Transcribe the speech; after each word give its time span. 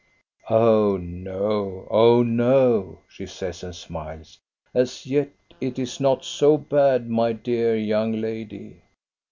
"Oh, 0.49 0.97
no; 0.97 1.87
oh, 1.91 2.23
no, 2.23 3.01
she 3.07 3.27
says 3.27 3.61
and 3.63 3.75
smiles; 3.75 4.39
"as 4.73 5.05
yet 5.05 5.29
it 5.61 5.77
is 5.77 5.99
not 5.99 6.25
so 6.25 6.57
bad, 6.57 7.07
my 7.07 7.33
dear 7.33 7.75
young 7.75 8.13
lady. 8.13 8.81